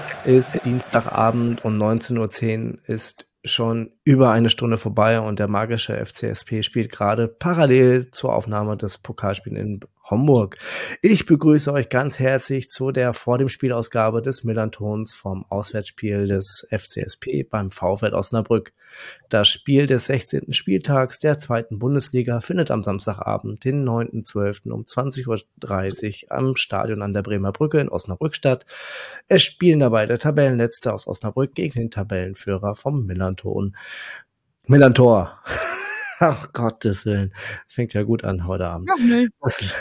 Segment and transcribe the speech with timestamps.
[0.00, 5.94] es ist Dienstagabend und 19.10 Uhr ist schon über eine Stunde vorbei und der magische
[5.94, 10.58] FCSP spielt gerade parallel zur Aufnahme des Pokalspiels in Homburg.
[11.02, 16.66] Ich begrüße euch ganz herzlich zu der vor dem Spielausgabe des Millantons vom Auswärtsspiel des
[16.70, 18.72] FCSP beim VfL Osnabrück.
[19.28, 20.52] Das Spiel des 16.
[20.52, 24.70] Spieltags der zweiten Bundesliga findet am Samstagabend, den 9.12.
[24.70, 28.66] um 20.30 Uhr am Stadion an der Bremer Brücke in Osnabrück statt.
[29.28, 33.76] Es spielen dabei der Tabellenletzte aus Osnabrück gegen den Tabellenführer vom Millanton.
[34.66, 35.40] Millantor.
[36.20, 37.32] Ach Gottes Willen.
[37.66, 38.88] Das fängt ja gut an heute Abend.
[38.88, 39.28] Ja, nee.
[39.40, 39.72] das,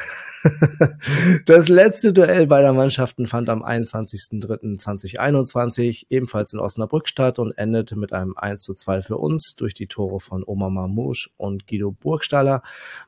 [1.45, 8.14] das letzte Duell beider Mannschaften fand am 21.03.2021 ebenfalls in Osnabrück statt und endete mit
[8.14, 12.61] einem 1 zu 2 für uns durch die Tore von Omar Mamouche und Guido Burgstaller.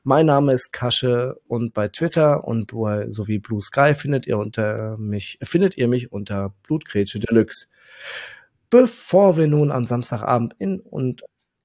[0.04, 4.98] Mein Name ist Kasche und bei Twitter und bei, sowie Blue Sky findet ihr unter
[4.98, 7.68] mich, findet ihr mich unter Blutgrätsche Deluxe.
[8.68, 11.22] Bevor wir nun am Samstagabend in und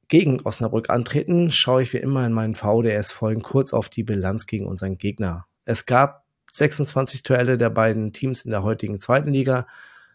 [0.08, 4.68] gegen Osnabrück antreten, schaue ich wie immer in meinen VDS-Folgen kurz auf die Bilanz gegen
[4.68, 5.46] unseren Gegner.
[5.66, 9.68] Es gab 26 Duelle der beiden Teams in der heutigen zweiten Liga.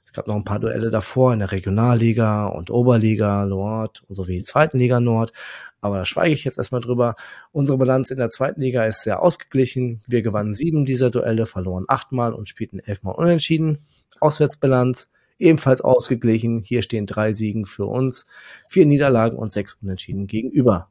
[0.04, 4.78] Es gab noch ein paar Duelle davor in der Regionalliga und Oberliga Nord sowie zweiten
[4.78, 5.32] Liga Nord.
[5.80, 7.16] Aber da schweige ich jetzt erstmal drüber.
[7.50, 10.00] Unsere Bilanz in der zweiten Liga ist sehr ausgeglichen.
[10.06, 13.78] Wir gewannen sieben dieser Duelle, verloren achtmal und spielten elfmal unentschieden.
[14.20, 15.10] Auswärtsbilanz
[15.42, 16.62] ebenfalls ausgeglichen.
[16.62, 18.26] Hier stehen drei Siegen für uns,
[18.68, 20.88] vier Niederlagen und sechs Unentschieden gegenüber.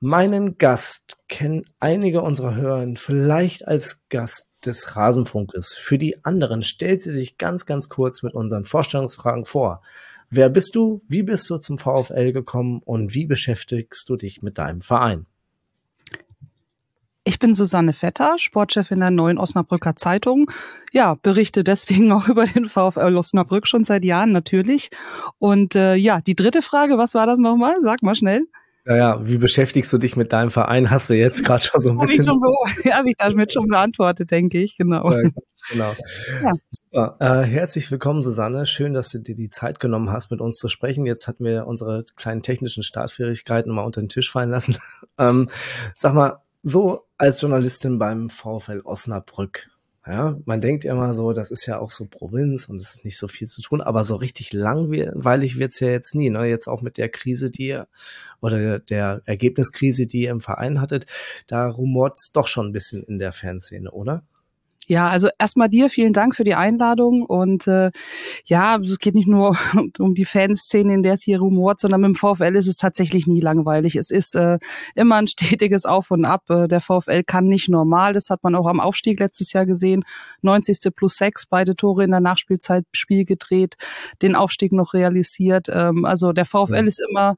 [0.00, 5.74] Meinen Gast kennen einige unserer Hörer vielleicht als Gast des Rasenfunkes.
[5.74, 9.82] Für die anderen stellt sie sich ganz, ganz kurz mit unseren Vorstellungsfragen vor.
[10.28, 11.02] Wer bist du?
[11.08, 12.80] Wie bist du zum VfL gekommen?
[12.84, 15.26] Und wie beschäftigst du dich mit deinem Verein?
[17.42, 20.48] Ich bin Susanne Vetter, Sportchefin der Neuen Osnabrücker Zeitung.
[20.92, 24.90] Ja, berichte deswegen auch über den VfL Osnabrück schon seit Jahren natürlich.
[25.40, 27.74] Und äh, ja, die dritte Frage, was war das nochmal?
[27.82, 28.46] Sag mal schnell.
[28.84, 30.88] Naja, wie beschäftigst du dich mit deinem Verein?
[30.88, 32.28] Hast du jetzt gerade schon so ein bisschen.
[32.92, 35.10] Habe ich damit schon beantwortet, denke ich, genau.
[35.10, 35.30] Ja,
[35.72, 35.92] genau.
[36.44, 36.52] Ja.
[36.70, 37.16] Super.
[37.18, 38.66] Äh, herzlich willkommen, Susanne.
[38.66, 41.06] Schön, dass du dir die Zeit genommen hast, mit uns zu sprechen.
[41.06, 44.76] Jetzt hatten wir unsere kleinen technischen Startfähigkeiten mal unter den Tisch fallen lassen.
[45.18, 45.48] ähm,
[45.96, 49.68] sag mal, so als Journalistin beim VfL Osnabrück.
[50.04, 53.18] Ja, man denkt immer so, das ist ja auch so Provinz und es ist nicht
[53.18, 56.28] so viel zu tun, aber so richtig langweilig wird's ja jetzt nie.
[56.28, 56.46] Ne?
[56.46, 57.86] Jetzt auch mit der Krise, die ihr
[58.40, 61.06] oder der Ergebniskrise, die ihr im Verein hattet,
[61.46, 64.24] da rumort's doch schon ein bisschen in der Fanszene, oder?
[64.88, 67.92] Ja, also erstmal dir vielen Dank für die Einladung und äh,
[68.44, 69.56] ja, es geht nicht nur
[70.00, 73.28] um die Fanszene, in der es hier rumort, sondern mit dem VfL ist es tatsächlich
[73.28, 73.94] nie langweilig.
[73.94, 74.58] Es ist äh,
[74.96, 76.50] immer ein stetiges Auf und Ab.
[76.50, 80.04] Äh, der VfL kann nicht normal, das hat man auch am Aufstieg letztes Jahr gesehen.
[80.42, 80.94] 90.
[80.96, 83.76] plus 6, beide Tore in der Nachspielzeit Spiel gedreht,
[84.20, 85.68] den Aufstieg noch realisiert.
[85.72, 86.82] Ähm, also der VfL ja.
[86.82, 87.36] ist immer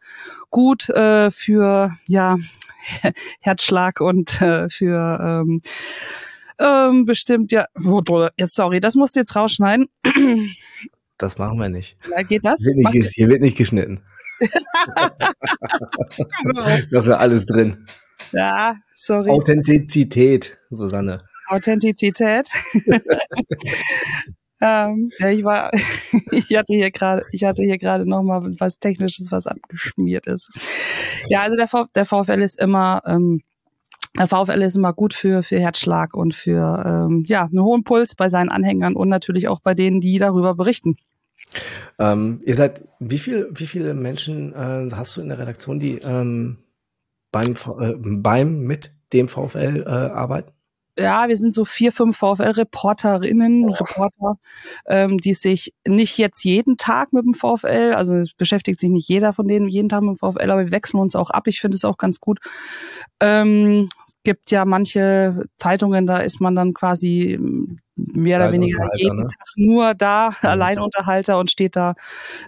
[0.51, 2.39] gut äh, für ja
[3.41, 5.61] Herzschlag und äh, für ähm,
[6.59, 7.67] ähm, bestimmt, ja.
[7.75, 9.89] Sorry, das musst du jetzt rausschneiden.
[11.19, 11.97] Das machen wir nicht.
[12.11, 12.61] Ja, geht das?
[12.61, 14.03] Wird nicht, hier wird nicht geschnitten.
[16.91, 17.87] das wäre alles drin.
[18.33, 19.31] Ja, sorry.
[19.31, 21.23] Authentizität, Susanne.
[21.49, 22.49] Authentizität.
[24.61, 25.71] ähm, ja, ich war,
[26.33, 30.51] ich hatte hier gerade, ich hatte hier gerade noch mal was Technisches, was abgeschmiert ist.
[31.29, 33.43] Ja, also der, v, der VfL ist immer ähm,
[34.17, 38.29] VfL ist immer gut für, für Herzschlag und für ähm, ja, einen hohen Puls bei
[38.29, 40.97] seinen Anhängern und natürlich auch bei denen, die darüber berichten.
[41.99, 45.99] Ähm, ihr seid, wie, viel, wie viele Menschen äh, hast du in der Redaktion, die
[45.99, 46.59] ähm,
[47.33, 50.54] beim, äh, beim, mit dem VfL äh, arbeiten?
[50.99, 54.39] Ja, wir sind so vier, fünf VfL-Reporterinnen, Reporter,
[54.87, 59.33] ähm, die sich nicht jetzt jeden Tag mit dem VfL, also beschäftigt sich nicht jeder
[59.33, 61.47] von denen jeden Tag mit dem VfL, aber wir wechseln uns auch ab.
[61.49, 62.39] Ich finde es auch ganz gut.
[63.21, 63.89] Ähm,
[64.25, 67.39] gibt ja manche Zeitungen, da ist man dann quasi
[67.97, 69.27] mehr oder weniger jeden ne?
[69.27, 71.95] Tag nur da, ja, Alleinunterhalter und steht da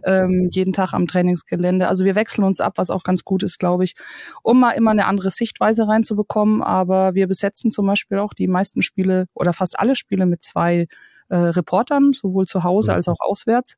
[0.05, 1.89] ähm, jeden Tag am Trainingsgelände.
[1.89, 3.95] Also wir wechseln uns ab, was auch ganz gut ist, glaube ich,
[4.43, 6.63] um mal immer eine andere Sichtweise reinzubekommen.
[6.63, 10.87] Aber wir besetzen zum Beispiel auch die meisten Spiele oder fast alle Spiele mit zwei
[11.29, 13.77] äh, Reportern, sowohl zu Hause als auch auswärts.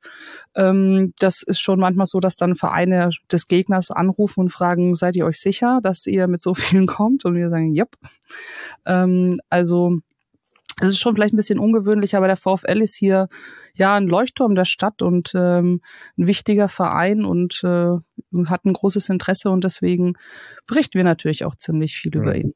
[0.54, 5.16] Ähm, das ist schon manchmal so, dass dann Vereine des Gegners anrufen und fragen, seid
[5.16, 7.24] ihr euch sicher, dass ihr mit so vielen kommt?
[7.24, 7.94] Und wir sagen, yep.
[8.86, 9.98] Ähm, also
[10.80, 13.28] es ist schon vielleicht ein bisschen ungewöhnlich, aber der VfL ist hier
[13.74, 15.80] ja ein Leuchtturm der Stadt und ähm,
[16.16, 17.96] ein wichtiger Verein und äh,
[18.46, 20.14] hat ein großes Interesse und deswegen
[20.66, 22.20] berichten wir natürlich auch ziemlich viel ja.
[22.20, 22.54] über ihn.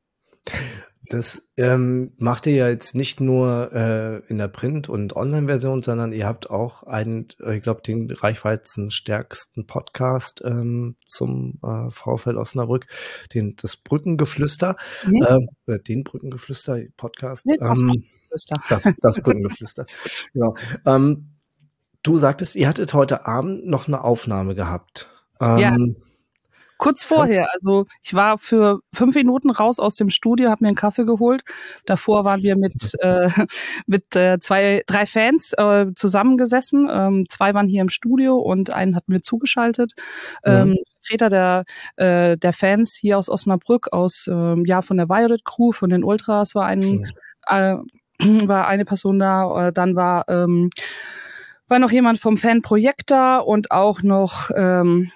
[1.08, 6.12] Das ähm, macht ihr ja jetzt nicht nur äh, in der Print- und Online-Version, sondern
[6.12, 12.86] ihr habt auch einen, äh, ich glaube, den reichweitenstärksten Podcast ähm, zum äh, VfL Osnabrück,
[13.34, 15.48] den das Brückengeflüster, mhm.
[15.66, 17.46] äh, den Brückengeflüster-Podcast.
[17.46, 18.04] Nee, das, ähm,
[18.68, 19.86] das, das Brückengeflüster.
[20.32, 20.54] genau.
[20.86, 21.32] Ähm,
[22.02, 25.10] du sagtest, ihr hattet heute Abend noch eine Aufnahme gehabt.
[25.40, 25.76] Ähm, ja.
[26.82, 30.76] Kurz vorher, also ich war für fünf Minuten raus aus dem Studio, habe mir einen
[30.76, 31.44] Kaffee geholt.
[31.86, 33.28] Davor waren wir mit äh,
[33.86, 36.88] mit äh, zwei, drei Fans äh, zusammengesessen.
[36.90, 39.92] Ähm, zwei waren hier im Studio und einen hat mir zugeschaltet.
[40.44, 40.78] Ähm, mhm.
[41.00, 41.64] Vertreter der
[42.04, 46.02] äh, der Fans hier aus Osnabrück, aus ähm, ja von der Violet Crew, von den
[46.02, 47.06] Ultras war ein
[47.46, 47.76] äh,
[48.48, 49.68] war eine Person da.
[49.68, 50.70] Äh, dann war ähm,
[51.68, 55.12] war noch jemand vom Fanprojekt da und auch noch ähm,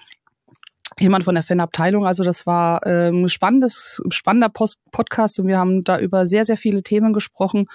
[0.99, 2.05] jemand von der Fanabteilung.
[2.05, 6.57] Also das war ähm, spannendes, spannender Post Podcast und wir haben da über sehr, sehr
[6.57, 7.67] viele Themen gesprochen.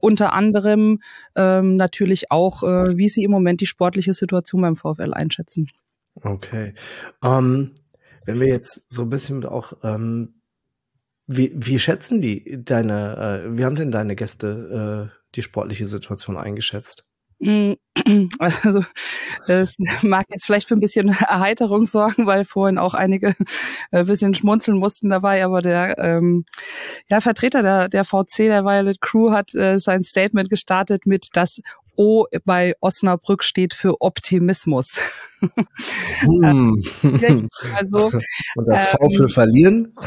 [0.00, 1.00] Unter anderem
[1.36, 5.68] ähm, natürlich auch, äh, wie sie im Moment die sportliche Situation beim VfL einschätzen.
[6.22, 6.74] Okay.
[7.22, 7.72] Ähm,
[8.24, 10.34] wenn wir jetzt so ein bisschen auch, ähm,
[11.26, 16.36] wie, wie schätzen die deine, äh, wie haben denn deine Gäste äh, die sportliche Situation
[16.36, 17.08] eingeschätzt?
[17.44, 17.74] Mm,
[18.38, 18.84] also
[19.46, 24.04] es mag jetzt vielleicht für ein bisschen Erheiterung sorgen, weil vorhin auch einige ein äh,
[24.04, 26.46] bisschen schmunzeln mussten dabei, aber der ähm,
[27.08, 31.60] ja, Vertreter der, der VC, der Violet Crew, hat äh, sein Statement gestartet mit, dass
[31.96, 34.98] O bei Osnabrück steht für Optimismus.
[36.20, 36.80] Hm.
[37.74, 38.12] also,
[38.56, 39.92] Und das V für ähm, verlieren?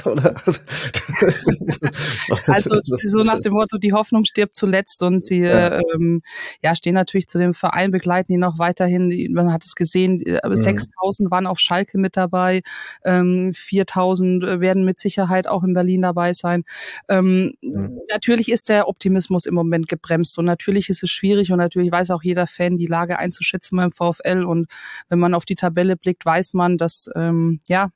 [2.48, 5.80] also so nach dem Motto, die Hoffnung stirbt zuletzt und sie ja.
[5.94, 6.22] ähm,
[6.63, 9.31] ja, stehen natürlich zu dem Verein, begleiten ihn noch weiterhin.
[9.31, 10.56] Man hat es gesehen, äh, mhm.
[10.56, 12.62] 6000 waren auf Schalke mit dabei,
[13.06, 16.63] ähm, 4000 werden mit Sicherheit auch in Berlin dabei sein.
[17.10, 18.00] Ähm, mhm.
[18.10, 22.12] Natürlich ist der Optimismus im Moment gebremst und natürlich ist es schwierig und natürlich weiß
[22.12, 24.68] auch jeder Fan, die Lage einzuschätzen beim VfL und
[25.09, 27.89] wenn man auf die Tabelle blickt, weiß man, dass ähm, ja,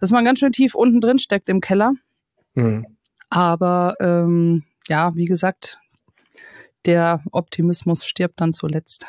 [0.00, 1.92] dass man ganz schön tief unten drin steckt im Keller.
[2.54, 2.86] Mhm.
[3.30, 5.78] Aber ähm, ja, wie gesagt,
[6.86, 9.06] der Optimismus stirbt dann zuletzt.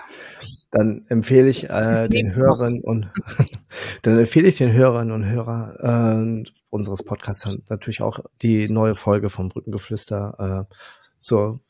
[0.72, 3.10] Dann empfehle ich äh, den Hörern und
[4.02, 9.30] dann empfehle ich den Hörern und Hörer äh, unseres Podcasts natürlich auch die neue Folge
[9.30, 10.76] vom Brückengeflüster äh,
[11.20, 11.62] zur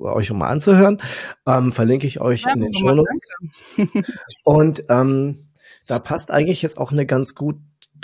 [0.00, 1.00] euch mal anzuhören.
[1.46, 3.22] Ähm, verlinke ich euch ja, in den Show Notes.
[4.44, 5.46] Und ähm,
[5.86, 7.56] da passt eigentlich jetzt auch eine ganz gut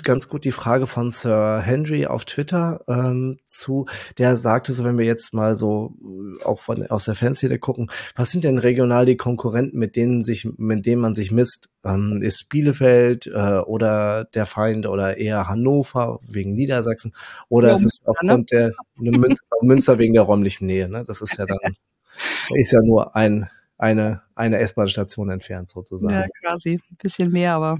[0.04, 3.86] ganz gut die Frage von Sir Henry auf Twitter ähm, zu,
[4.18, 7.90] der sagte so, wenn wir jetzt mal so äh, auch von, aus der Fanszene gucken,
[8.16, 11.68] was sind denn regional die Konkurrenten, mit denen sich, mit denen man sich misst?
[11.84, 17.14] Ähm, ist Bielefeld äh, oder der Feind oder eher Hannover wegen Niedersachsen
[17.48, 18.72] oder ja, ist es aufgrund ne?
[18.96, 20.88] der Münster, Münster wegen der räumlichen Nähe?
[20.88, 21.04] Ne?
[21.06, 21.58] Das ist ja dann
[22.54, 23.48] ist ja nur ein
[23.80, 26.12] eine, eine S-Bahn-Station entfernt sozusagen.
[26.12, 26.72] Ja, quasi.
[26.90, 27.78] Ein bisschen mehr, aber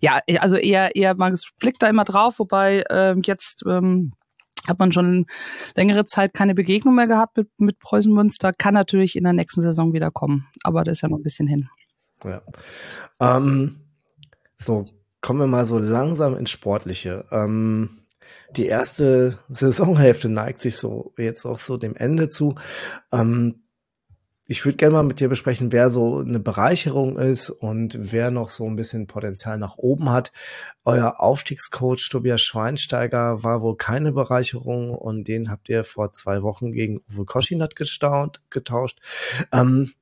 [0.00, 4.12] ja, also eher, eher, man blickt da immer drauf, wobei ähm, jetzt ähm,
[4.66, 5.26] hat man schon
[5.76, 8.52] längere Zeit keine Begegnung mehr gehabt mit, mit Preußen Münster.
[8.52, 11.46] Kann natürlich in der nächsten Saison wieder kommen, aber das ist ja noch ein bisschen
[11.46, 11.68] hin.
[12.24, 12.42] Ja.
[13.20, 13.80] Ähm,
[14.58, 14.84] so,
[15.20, 17.24] kommen wir mal so langsam ins Sportliche.
[17.30, 18.02] Ähm,
[18.56, 22.54] die erste Saisonhälfte neigt sich so jetzt auch so dem Ende zu.
[23.12, 23.62] Ähm,
[24.50, 28.48] ich würde gerne mal mit dir besprechen, wer so eine Bereicherung ist und wer noch
[28.48, 30.32] so ein bisschen Potenzial nach oben hat.
[30.86, 36.72] Euer Aufstiegscoach Tobias Schweinsteiger war wohl keine Bereicherung und den habt ihr vor zwei Wochen
[36.72, 39.00] gegen Uwe Koschinat getauscht.
[39.52, 39.92] Ähm,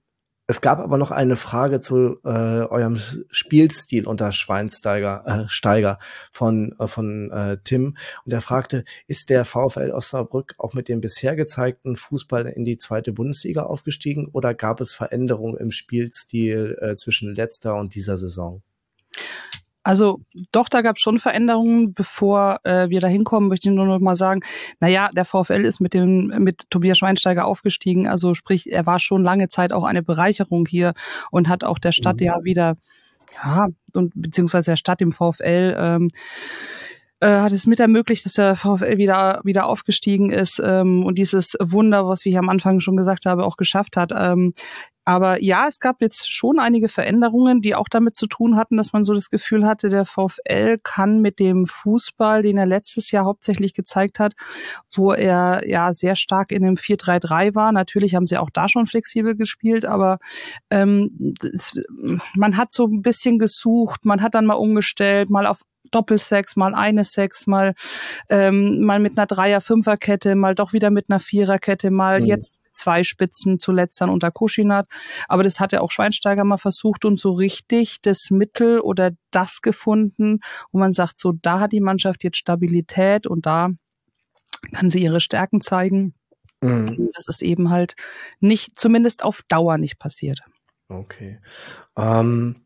[0.47, 2.99] es gab aber noch eine Frage zu äh, eurem
[3.31, 5.99] Spielstil unter Schweinsteiger äh, Steiger
[6.31, 11.01] von äh, von äh, Tim und er fragte, ist der VfL Osnabrück auch mit dem
[11.01, 16.95] bisher gezeigten Fußball in die zweite Bundesliga aufgestiegen oder gab es Veränderungen im Spielstil äh,
[16.95, 18.63] zwischen letzter und dieser Saison?
[19.87, 20.19] Also
[20.51, 21.95] doch, da gab es schon Veränderungen.
[21.95, 24.41] Bevor äh, wir da hinkommen, möchte ich nur noch mal sagen,
[24.81, 28.09] naja, der VfL ist mit dem mit Tobias Schweinsteiger aufgestiegen.
[28.09, 30.95] Also sprich, er war schon lange Zeit auch eine Bereicherung hier
[31.31, 32.27] und hat auch der Stadt mhm.
[32.27, 32.77] ja wieder,
[33.41, 36.09] ja, und beziehungsweise der Stadt im VfL ähm,
[37.21, 41.57] äh, hat es mit ermöglicht, dass der VfL wieder wieder aufgestiegen ist ähm, und dieses
[41.61, 44.11] Wunder, was wir hier am Anfang schon gesagt haben, auch geschafft hat.
[44.13, 44.53] Ähm,
[45.09, 48.93] Aber ja, es gab jetzt schon einige Veränderungen, die auch damit zu tun hatten, dass
[48.93, 53.25] man so das Gefühl hatte, der VfL kann mit dem Fußball, den er letztes Jahr
[53.25, 54.35] hauptsächlich gezeigt hat,
[54.93, 57.71] wo er ja sehr stark in dem 4-3-3 war.
[57.71, 60.19] Natürlich haben sie auch da schon flexibel gespielt, aber
[60.71, 61.81] ähm, es,
[62.35, 66.75] man hat so ein bisschen gesucht, man hat dann mal umgestellt, mal auf Doppelsex, mal
[66.75, 67.75] eine Sex, mal
[68.29, 72.27] ähm, mal mit einer Dreier-Fünfer-Kette, mal doch wieder mit einer Viererkette, mal mhm.
[72.27, 74.87] jetzt zwei Spitzen, zuletzt dann unter Kuschinat.
[75.29, 79.61] Aber das hat ja auch Schweinsteiger mal versucht und so richtig das Mittel oder das
[79.63, 80.41] gefunden,
[80.73, 83.71] wo man sagt, so da hat die Mannschaft jetzt Stabilität und da
[84.73, 86.15] kann sie ihre Stärken zeigen.
[86.61, 87.11] Mhm.
[87.15, 87.95] Das ist eben halt
[88.41, 90.41] nicht, zumindest auf Dauer nicht passiert.
[90.89, 91.41] Okay.
[91.97, 92.66] Ähm,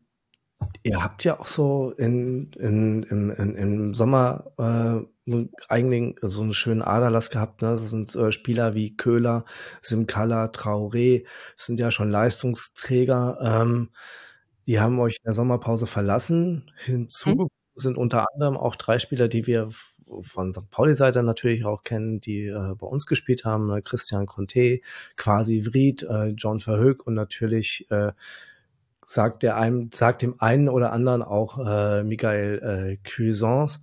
[0.83, 5.33] Ihr habt ja auch so in, in, in, in im Sommer äh,
[5.69, 7.61] eigentlich so einen schönen Aderlass gehabt.
[7.61, 7.69] Ne?
[7.69, 9.45] Das sind äh, Spieler wie Köhler,
[9.81, 11.25] Simkala, Traoré,
[11.55, 13.37] das sind ja schon Leistungsträger.
[13.41, 13.89] Ähm,
[14.65, 16.71] die haben euch in der Sommerpause verlassen.
[16.77, 17.47] Hinzu mhm.
[17.75, 19.69] sind unter anderem auch drei Spieler, die wir
[20.21, 20.69] von St.
[20.69, 23.67] Pauli-Seite natürlich auch kennen, die äh, bei uns gespielt haben.
[23.67, 23.81] Ne?
[23.81, 24.81] Christian Conte,
[25.15, 28.11] Quasi Vried, äh, John Verhoek und natürlich äh,
[29.11, 33.79] sagt der einem, sagt dem einen oder anderen auch äh, Michael äh, Cuisance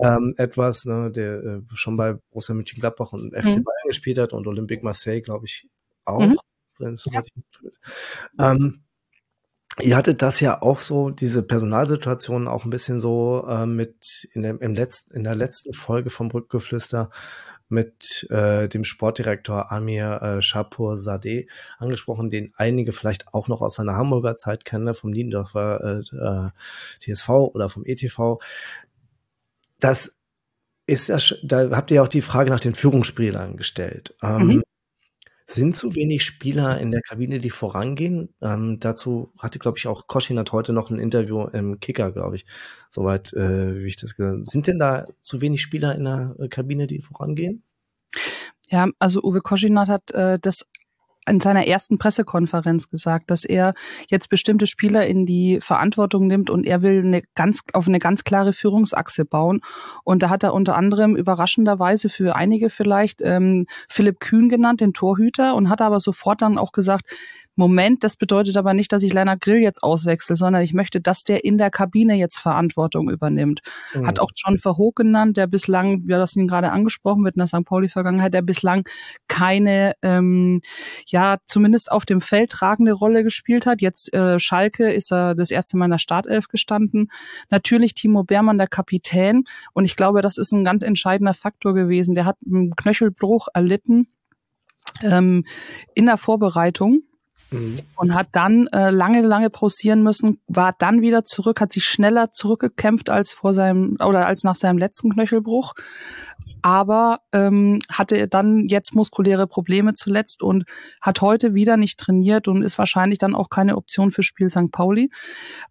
[0.00, 3.64] ähm, etwas, ne, der äh, schon bei Borussia Mönchengladbach und FC mhm.
[3.64, 5.68] Bayern gespielt hat und Olympique Marseille, glaube ich,
[6.04, 6.20] auch.
[6.20, 6.38] Mhm.
[7.10, 7.22] Ja.
[8.38, 8.84] Ähm,
[9.80, 14.42] ihr hattet das ja auch so, diese Personalsituation auch ein bisschen so äh, mit in,
[14.42, 17.10] dem, im letzten, in der letzten Folge vom Brückgeflüster
[17.68, 21.48] mit äh, dem Sportdirektor Amir äh, Shapur Sadeh
[21.78, 26.16] angesprochen, den einige vielleicht auch noch aus seiner Hamburger Zeit kennen, ne, vom Niendorfer äh,
[26.16, 26.50] äh
[27.00, 28.38] TSV oder vom ETV.
[29.80, 30.10] Das
[30.86, 34.14] ist ja, da habt ihr auch die Frage nach den Führungsspielern gestellt.
[34.22, 34.62] Ähm, mhm.
[35.50, 38.34] Sind zu wenig Spieler in der Kabine, die vorangehen?
[38.42, 42.44] Ähm, dazu hatte, glaube ich, auch Koschinat heute noch ein Interview im Kicker, glaube ich,
[42.90, 46.86] soweit äh, wie ich das gehört Sind denn da zu wenig Spieler in der Kabine,
[46.86, 47.62] die vorangehen?
[48.68, 50.66] Ja, also Uwe Koschinat hat äh, das
[51.28, 53.74] in seiner ersten Pressekonferenz gesagt, dass er
[54.08, 58.24] jetzt bestimmte Spieler in die Verantwortung nimmt und er will eine ganz, auf eine ganz
[58.24, 59.60] klare Führungsachse bauen.
[60.04, 64.92] Und da hat er unter anderem überraschenderweise für einige vielleicht ähm, Philipp Kühn genannt, den
[64.92, 67.04] Torhüter, und hat aber sofort dann auch gesagt,
[67.58, 71.24] Moment, das bedeutet aber nicht, dass ich Lennart Grill jetzt auswechsel, sondern ich möchte, dass
[71.24, 73.62] der in der Kabine jetzt Verantwortung übernimmt.
[73.94, 74.06] Mhm.
[74.06, 77.64] Hat auch John Verhoek genannt, der bislang, wir haben ihn gerade angesprochen mit einer St.
[77.64, 78.84] Pauli-Vergangenheit, der bislang
[79.26, 80.60] keine, ähm,
[81.06, 83.80] ja, zumindest auf dem Feld tragende Rolle gespielt hat.
[83.80, 87.10] Jetzt äh, Schalke ist er das erste Mal in der Startelf gestanden.
[87.50, 89.44] Natürlich Timo Beermann, der Kapitän.
[89.72, 92.14] Und ich glaube, das ist ein ganz entscheidender Faktor gewesen.
[92.14, 94.08] Der hat einen Knöchelbruch erlitten
[95.02, 95.44] ähm,
[95.94, 97.02] in der Vorbereitung
[97.50, 97.78] Mhm.
[97.96, 102.30] Und hat dann äh, lange, lange pausieren müssen, war dann wieder zurück, hat sich schneller
[102.32, 105.74] zurückgekämpft als vor seinem oder als nach seinem letzten Knöchelbruch,
[106.60, 110.64] aber ähm, hatte dann jetzt muskuläre Probleme zuletzt und
[111.00, 114.70] hat heute wieder nicht trainiert und ist wahrscheinlich dann auch keine Option für Spiel St.
[114.70, 115.10] Pauli.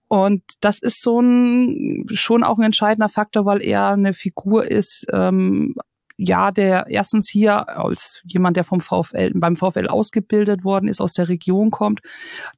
[0.07, 5.05] Und das ist so ein schon auch ein entscheidender Faktor, weil er eine Figur ist,
[5.13, 5.75] ähm,
[6.17, 11.13] ja, der erstens hier als jemand, der vom VfL, beim VfL ausgebildet worden ist, aus
[11.13, 12.01] der Region kommt,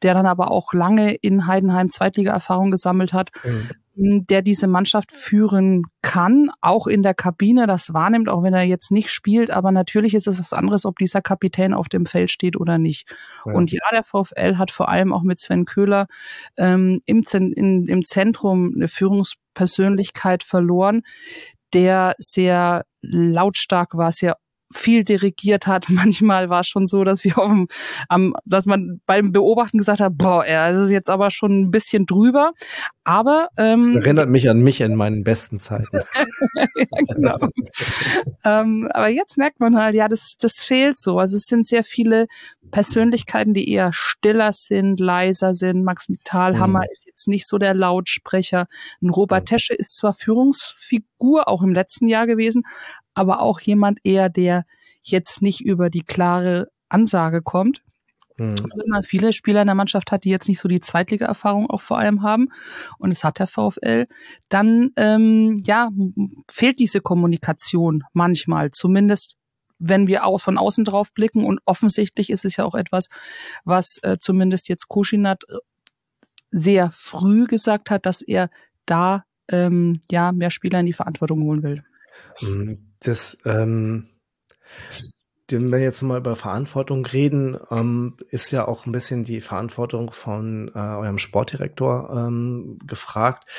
[0.01, 4.23] der dann aber auch lange in Heidenheim Zweitliga-Erfahrung gesammelt hat, mhm.
[4.23, 8.91] der diese Mannschaft führen kann, auch in der Kabine das wahrnimmt, auch wenn er jetzt
[8.91, 9.51] nicht spielt.
[9.51, 13.13] Aber natürlich ist es was anderes, ob dieser Kapitän auf dem Feld steht oder nicht.
[13.45, 13.53] Ja.
[13.53, 16.07] Und ja, der VfL hat vor allem auch mit Sven Köhler
[16.55, 21.01] ähm, im, in, im Zentrum eine Führungspersönlichkeit verloren,
[21.73, 24.37] der sehr lautstark war, sehr
[24.71, 25.85] viel dirigiert hat.
[25.89, 27.67] Manchmal war es schon so, dass wir auf dem,
[28.07, 32.05] am, dass man beim Beobachten gesagt hat, boah, er ist jetzt aber schon ein bisschen
[32.05, 32.53] drüber.
[33.03, 35.87] Aber ähm, erinnert mich an mich in meinen besten Zeiten.
[35.93, 36.03] ja,
[37.15, 37.37] genau.
[38.43, 41.17] ähm, aber jetzt merkt man halt, ja, das, das fehlt so.
[41.17, 42.27] Also es sind sehr viele
[42.71, 45.83] Persönlichkeiten, die eher stiller sind, leiser sind.
[45.83, 46.91] Max Mittalhammer mhm.
[46.91, 48.67] ist jetzt nicht so der Lautsprecher.
[49.01, 52.63] Ein Robert Tesche ist zwar Führungsfigur auch im letzten Jahr gewesen,
[53.19, 54.65] aber auch jemand eher, der
[55.03, 57.81] jetzt nicht über die klare Ansage kommt.
[58.37, 58.55] Mhm.
[58.75, 61.81] Wenn man viele Spieler in der Mannschaft hat, die jetzt nicht so die Zweitliga-Erfahrung auch
[61.81, 62.47] vor allem haben,
[62.97, 64.07] und es hat der VfL,
[64.47, 65.89] dann ähm, ja
[66.49, 69.35] fehlt diese Kommunikation manchmal, zumindest
[69.79, 71.43] wenn wir auch von außen drauf blicken.
[71.45, 73.07] Und offensichtlich ist es ja auch etwas,
[73.65, 75.57] was äh, zumindest jetzt Kuschinat äh,
[76.51, 78.49] sehr früh gesagt hat, dass er
[78.85, 81.83] da ähm, ja mehr Spieler in die Verantwortung holen will.
[82.41, 82.88] Mhm.
[82.99, 84.09] Das, ähm,
[85.49, 90.11] wenn wir jetzt mal über Verantwortung reden, ähm, ist ja auch ein bisschen die Verantwortung
[90.11, 93.49] von äh, eurem Sportdirektor ähm, gefragt.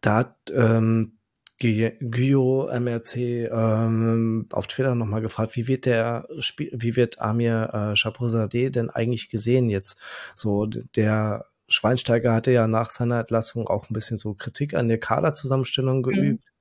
[0.00, 1.18] Da hat ähm,
[1.58, 7.94] Gyo MRC ähm, auf Twitter nochmal gefragt, wie wird der Spiel, wie wird Amir äh,
[7.94, 9.96] Chapeau-Zadeh denn eigentlich gesehen jetzt?
[10.34, 14.98] So der Schweinsteiger hatte ja nach seiner Entlassung auch ein bisschen so Kritik an der
[14.98, 16.02] Kaderzusammenstellung mhm.
[16.02, 16.44] geübt.
[16.44, 16.51] Mhm.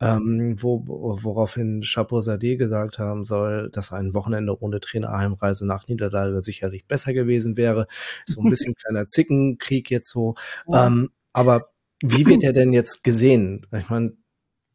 [0.00, 6.42] Ähm, wo, woraufhin Chapeau Sade gesagt haben soll, dass ein Wochenende ohne Trainerheimreise nach Niederlage
[6.42, 7.86] sicherlich besser gewesen wäre.
[8.26, 10.34] So ein bisschen kleiner Zickenkrieg jetzt so.
[10.66, 10.86] Ja.
[10.86, 13.66] Ähm, aber wie wird er denn jetzt gesehen?
[13.72, 14.12] Ich meine,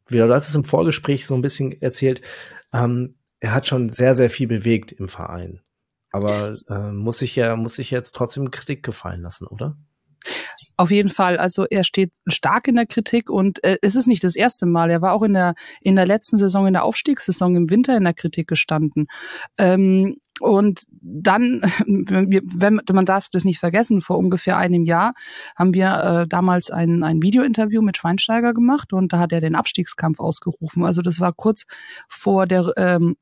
[0.06, 2.22] wie du hast es im Vorgespräch so ein bisschen erzählt,
[2.72, 5.60] ähm, er hat schon sehr, sehr viel bewegt im Verein.
[6.10, 9.76] Aber äh, muss sich ja, muss sich jetzt trotzdem Kritik gefallen lassen, oder?
[10.76, 11.38] Auf jeden Fall.
[11.38, 14.90] Also er steht stark in der Kritik und äh, es ist nicht das erste Mal.
[14.90, 18.04] Er war auch in der in der letzten Saison, in der Aufstiegssaison im Winter in
[18.04, 19.06] der Kritik gestanden.
[19.58, 25.14] Ähm, und dann, wenn, man darf das nicht vergessen, vor ungefähr einem Jahr
[25.56, 29.54] haben wir äh, damals ein, ein Videointerview mit Schweinsteiger gemacht und da hat er den
[29.54, 30.84] Abstiegskampf ausgerufen.
[30.84, 31.64] Also das war kurz
[32.08, 33.16] vor der ähm,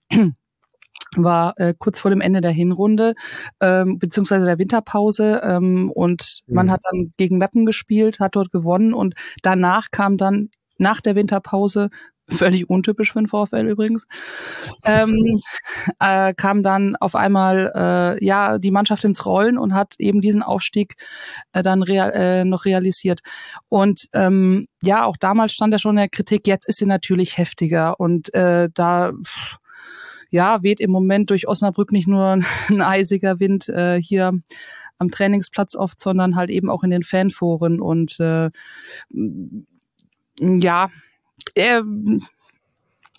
[1.16, 3.14] war äh, kurz vor dem Ende der Hinrunde
[3.60, 6.54] ähm, beziehungsweise der Winterpause ähm, und mhm.
[6.54, 11.14] man hat dann gegen Meppen gespielt, hat dort gewonnen und danach kam dann nach der
[11.16, 11.90] Winterpause
[12.28, 14.04] völlig untypisch für den VfL übrigens,
[14.84, 15.40] ähm,
[16.00, 20.42] äh, kam dann auf einmal äh, ja die Mannschaft ins Rollen und hat eben diesen
[20.42, 20.94] Aufstieg
[21.52, 23.20] äh, dann real, äh, noch realisiert.
[23.68, 26.48] Und ähm, ja, auch damals stand er schon in der Kritik.
[26.48, 29.58] Jetzt ist sie natürlich heftiger und äh, da pff,
[30.30, 34.32] ja, weht im Moment durch Osnabrück nicht nur ein eisiger Wind äh, hier
[34.98, 37.80] am Trainingsplatz oft, sondern halt eben auch in den Fanforen.
[37.80, 38.50] Und äh,
[40.40, 40.88] ja,
[41.54, 41.82] er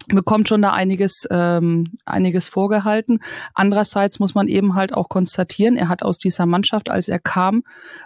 [0.07, 3.19] bekommt schon da einiges, ähm, einiges vorgehalten.
[3.53, 7.63] Andererseits muss man eben halt auch konstatieren, er hat aus dieser Mannschaft, als er kam,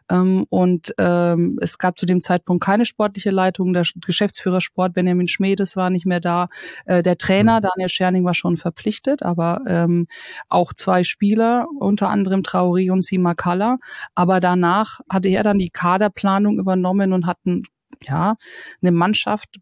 [0.10, 5.28] ähm, und ähm, es gab zu dem Zeitpunkt keine sportliche Leitung, der Geschäftsführer Sport Benjamin
[5.28, 6.48] Schmedes war nicht mehr da,
[6.86, 7.62] äh, der Trainer mhm.
[7.62, 10.08] Daniel Scherning war schon verpflichtet, aber ähm,
[10.50, 13.78] auch zwei Spieler, unter anderem Traori und Sima Kalla,
[14.16, 17.64] aber danach hatte er dann die Kaderplanung übernommen und hatten
[18.04, 18.36] ja,
[18.82, 19.60] eine Mannschaft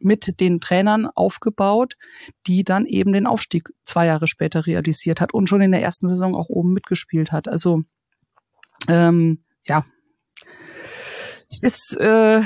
[0.00, 1.96] mit den Trainern aufgebaut,
[2.46, 6.08] die dann eben den Aufstieg zwei Jahre später realisiert hat und schon in der ersten
[6.08, 7.48] Saison auch oben mitgespielt hat.
[7.48, 7.82] Also
[8.88, 9.84] ähm, ja,
[11.62, 12.42] ist äh,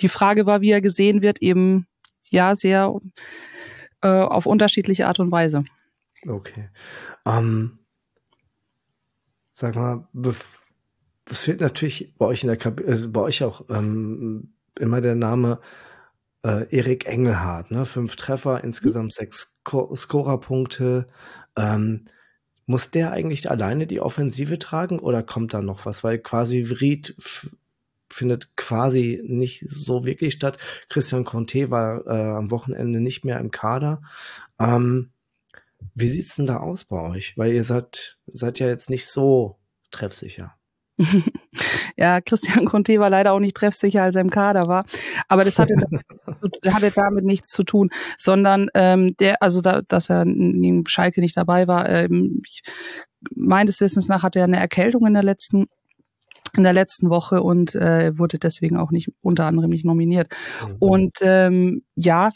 [0.00, 1.86] die Frage war, wie er gesehen wird, eben
[2.30, 2.94] ja sehr
[4.02, 5.64] äh, auf unterschiedliche Art und Weise.
[6.26, 6.70] Okay.
[7.24, 7.78] Ähm,
[9.52, 10.08] sag mal,
[11.30, 15.14] es fehlt natürlich bei euch in der Kab äh, bei euch auch ähm, immer der
[15.14, 15.60] Name
[16.46, 17.84] äh, Erik Engelhardt, ne?
[17.84, 21.08] Fünf Treffer, insgesamt sechs Scorerpunkte.
[21.56, 22.04] Ähm,
[22.66, 26.04] muss der eigentlich alleine die Offensive tragen oder kommt da noch was?
[26.04, 27.16] Weil quasi Ried
[28.08, 30.58] findet quasi nicht so wirklich statt.
[30.88, 34.02] Christian Conte war äh, am Wochenende nicht mehr im Kader.
[34.60, 35.10] Ähm,
[35.94, 37.36] wie sieht's denn da aus bei euch?
[37.36, 39.58] Weil ihr seid, seid ja jetzt nicht so
[39.90, 40.54] treffsicher.
[41.96, 44.86] Ja, Christian Conte war leider auch nicht treffsicher, als er im Kader war.
[45.28, 45.74] Aber das hatte,
[46.66, 51.36] hatte damit nichts zu tun, sondern ähm, der, also da, dass er in Schalke nicht
[51.36, 52.62] dabei war, ähm, ich,
[53.34, 55.66] meines Wissens nach hatte er eine Erkältung in der letzten
[56.56, 60.32] in der letzten Woche und äh, wurde deswegen auch nicht unter anderem nicht nominiert.
[60.62, 60.76] Mhm.
[60.78, 62.30] Und ähm, ja,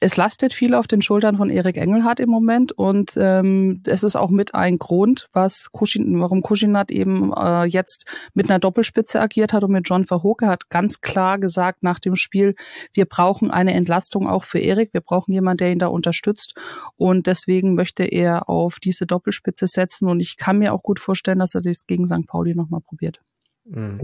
[0.00, 4.16] es lastet viel auf den Schultern von Erik Engelhardt im Moment und ähm, es ist
[4.16, 9.52] auch mit ein Grund, was Kuschin, warum Kuschinat eben äh, jetzt mit einer Doppelspitze agiert
[9.52, 12.54] hat und mit John Verhoeke hat ganz klar gesagt nach dem Spiel,
[12.94, 16.54] wir brauchen eine Entlastung auch für Erik, wir brauchen jemanden, der ihn da unterstützt
[16.96, 21.40] und deswegen möchte er auf diese Doppelspitze setzen und ich kann mir auch gut vorstellen,
[21.40, 22.26] dass er das gegen St.
[22.26, 23.20] Pauli nochmal probiert.
[23.66, 24.00] Mhm.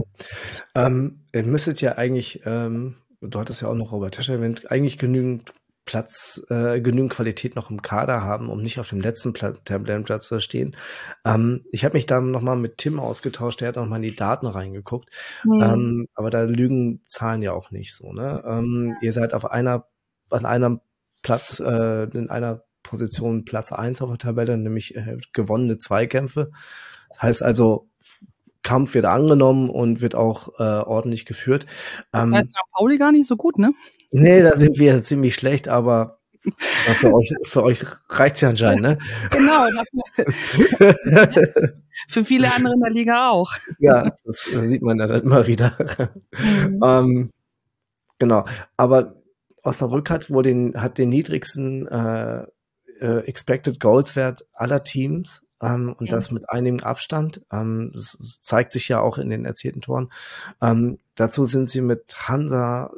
[0.75, 4.99] Ähm, ihr müsstet ja eigentlich, ähm, du hattest ja auch noch Robert Tescher erwähnt, eigentlich
[4.99, 5.53] genügend
[5.87, 10.39] Platz, äh, genügend Qualität noch im Kader haben, um nicht auf dem letzten Tabellenplatz zu
[10.39, 10.75] stehen.
[11.25, 14.45] Ähm, ich habe mich da nochmal mit Tim ausgetauscht, der hat nochmal in die Daten
[14.45, 15.09] reingeguckt.
[15.43, 15.61] Mhm.
[15.61, 18.13] Ähm, aber da lügen Zahlen ja auch nicht so.
[18.13, 18.43] Ne?
[18.45, 19.87] Ähm, ihr seid auf einer,
[20.29, 20.81] an einem
[21.23, 26.51] Platz, äh, in einer Position Platz eins auf der Tabelle, nämlich äh, gewonnene Zweikämpfe.
[27.19, 27.89] Heißt also,
[28.61, 31.65] Kampf wird angenommen und wird auch äh, ordentlich geführt.
[32.11, 33.73] Ähm, da ist Pauli gar nicht so gut, ne?
[34.11, 36.17] Nee, da sind wir ziemlich schlecht, aber
[36.99, 38.97] für euch, für euch reicht's ja anscheinend, ne?
[39.31, 39.65] Genau.
[42.07, 43.51] für viele andere in der Liga auch.
[43.79, 45.73] Ja, das sieht man ja dann immer wieder.
[46.37, 46.81] Mhm.
[46.83, 47.31] ähm,
[48.19, 48.45] genau.
[48.77, 49.15] Aber
[49.63, 52.45] Osnabrück hat wohl den, hat den niedrigsten äh,
[52.99, 56.15] äh, Expected Goals Wert aller Teams ähm, und ja.
[56.15, 57.41] das mit einigem Abstand.
[57.51, 60.11] Ähm, das zeigt sich ja auch in den erzielten Toren.
[60.61, 62.91] Ähm, dazu sind sie mit Hansa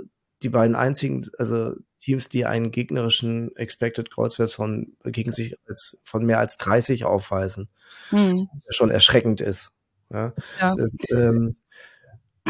[0.44, 6.00] die beiden einzigen, also Teams, die einen gegnerischen Expected Goals Wert von gegen sich als,
[6.04, 7.70] von mehr als 30 aufweisen,
[8.10, 8.48] hm.
[8.70, 9.72] schon erschreckend ist.
[10.12, 10.34] Ja.
[10.60, 10.76] ja.
[10.76, 11.58] Das, ähm,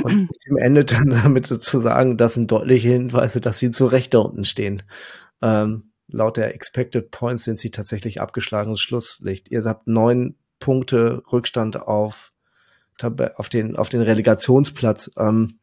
[0.04, 4.14] und im Ende dann damit zu sagen, das sind deutliche Hinweise, dass sie zu Recht
[4.14, 4.84] da unten stehen.
[5.42, 9.50] Ähm, laut der Expected Points sind sie tatsächlich abgeschlagenes Schlusslicht.
[9.50, 12.34] Ihr habt neun Punkte Rückstand auf,
[13.36, 15.12] auf, den, auf den Relegationsplatz.
[15.18, 15.60] Ähm,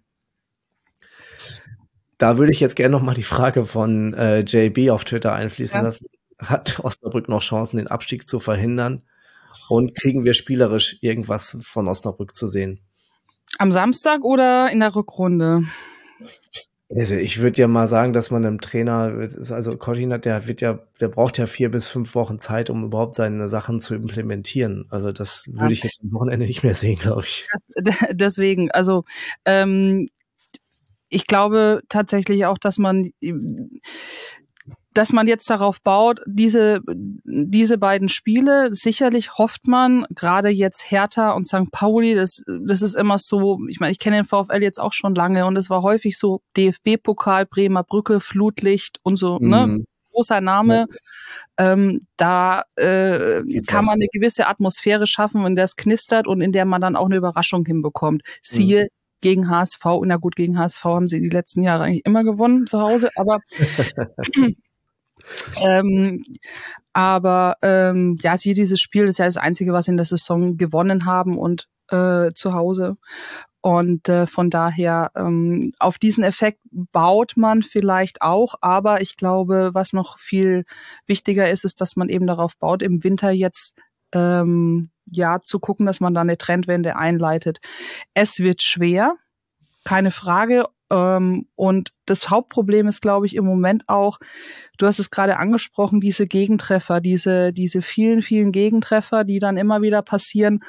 [2.19, 5.79] da würde ich jetzt gerne noch mal die Frage von äh, JB auf Twitter einfließen
[5.79, 5.85] ja.
[5.85, 6.07] lassen.
[6.39, 9.03] Hat Osnabrück noch Chancen, den Abstieg zu verhindern?
[9.69, 12.81] Und kriegen wir spielerisch irgendwas von Osnabrück zu sehen?
[13.59, 15.63] Am Samstag oder in der Rückrunde?
[16.89, 20.79] Also ich würde ja mal sagen, dass man einem Trainer, also Cortinat, der wird ja,
[21.01, 24.87] der braucht ja vier bis fünf Wochen Zeit, um überhaupt seine Sachen zu implementieren.
[24.89, 27.49] Also das würde ich jetzt am Wochenende nicht mehr sehen, glaube ich.
[28.13, 29.05] Deswegen, also
[29.45, 30.09] ähm,
[31.09, 33.11] ich glaube tatsächlich auch, dass man
[34.97, 36.81] dass man jetzt darauf baut, diese,
[37.25, 41.71] diese beiden Spiele, sicherlich hofft man, gerade jetzt Hertha und St.
[41.71, 45.15] Pauli, das, das ist immer so, ich meine, ich kenne den VfL jetzt auch schon
[45.15, 49.67] lange und es war häufig so DFB-Pokal, Bremer Brücke, Flutlicht und so, ne?
[49.67, 49.77] mhm.
[49.77, 49.85] ne?
[50.13, 50.87] Großer Name.
[51.59, 51.73] Ja.
[51.73, 56.53] Ähm, da äh, kann man eine gewisse Atmosphäre schaffen, in der es knistert und in
[56.53, 58.23] der man dann auch eine Überraschung hinbekommt.
[58.41, 58.89] Siehe mhm
[59.27, 59.85] gegen HSV.
[60.05, 63.41] Na gut, gegen HSV haben sie die letzten Jahre eigentlich immer gewonnen zu Hause, aber
[65.61, 66.23] ähm,
[66.93, 70.07] aber ähm, ja, sie dieses Spiel das ist ja das Einzige, was sie in der
[70.07, 72.99] Saison gewonnen haben und äh, zu Hause.
[73.63, 79.71] Und äh, von daher ähm, auf diesen Effekt baut man vielleicht auch, aber ich glaube,
[79.73, 80.63] was noch viel
[81.09, 83.75] wichtiger ist, ist, dass man eben darauf baut, im Winter jetzt
[84.17, 87.59] ähm, ja zu gucken, dass man da eine Trendwende einleitet.
[88.15, 89.15] Es wird schwer,
[89.85, 90.65] keine Frage.
[90.91, 94.19] Ähm, und das Hauptproblem ist, glaube ich, im Moment auch,
[94.79, 99.83] du hast es gerade angesprochen, diese Gegentreffer, diese, diese vielen, vielen Gegentreffer, die dann immer
[99.83, 100.61] wieder passieren.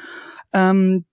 [0.53, 1.05] Ähm,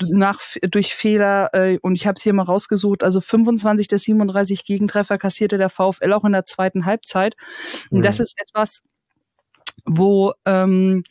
[0.00, 4.64] nach durch Fehler äh, und ich habe es hier mal rausgesucht, also 25 der 37
[4.64, 7.34] Gegentreffer kassierte der VfL auch in der zweiten Halbzeit.
[7.90, 8.02] Und mhm.
[8.02, 8.82] das ist etwas,
[9.86, 11.04] wo ähm,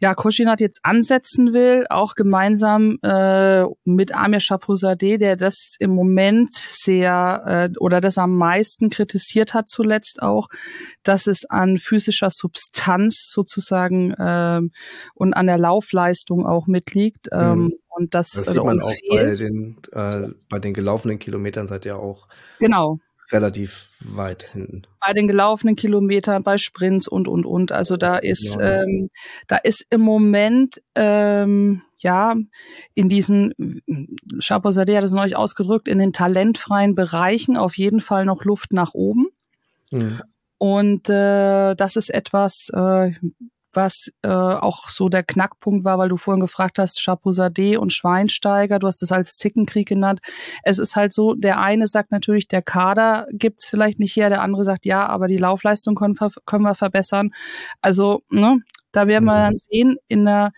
[0.00, 6.54] ja Koshinat jetzt ansetzen will, auch gemeinsam äh, mit Amir Shapozadeh, der das im Moment
[6.54, 10.48] sehr äh, oder das am meisten kritisiert hat zuletzt auch,
[11.02, 14.60] dass es an physischer Substanz sozusagen äh,
[15.14, 17.28] und an der Laufleistung auch mitliegt.
[17.32, 17.72] Ähm, mhm.
[17.88, 21.98] Und das, das sieht man auch bei den, äh, bei den gelaufenen Kilometern seid ihr
[21.98, 22.28] auch
[22.60, 22.98] genau
[23.30, 24.82] relativ weit hinten.
[25.04, 27.72] Bei den gelaufenen Kilometern, bei Sprints und und und.
[27.72, 28.82] Also da ist ja.
[28.82, 29.10] ähm,
[29.46, 32.36] da ist im Moment ähm, ja
[32.94, 33.52] in diesen
[34.40, 38.72] Chapeau Sade hat es neulich ausgedrückt in den talentfreien Bereichen auf jeden Fall noch Luft
[38.72, 39.26] nach oben.
[39.90, 40.22] Mhm.
[40.58, 43.12] Und äh, das ist etwas, äh,
[43.72, 48.78] was äh, auch so der Knackpunkt war, weil du vorhin gefragt hast, Chapeau-Sade und Schweinsteiger,
[48.78, 50.20] du hast es als Zickenkrieg genannt.
[50.62, 54.42] Es ist halt so, der eine sagt natürlich, der Kader gibt's vielleicht nicht her, der
[54.42, 57.30] andere sagt, ja, aber die Laufleistung können, können wir verbessern.
[57.80, 58.60] Also, ne,
[58.92, 60.50] da werden wir dann sehen in der,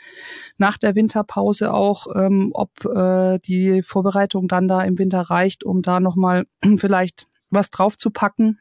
[0.56, 5.82] nach der Winterpause auch, ähm, ob äh, die Vorbereitung dann da im Winter reicht, um
[5.82, 6.46] da nochmal
[6.78, 8.60] vielleicht was draufzupacken.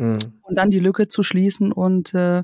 [0.00, 0.16] Mhm.
[0.42, 2.42] Und dann die Lücke zu schließen und äh,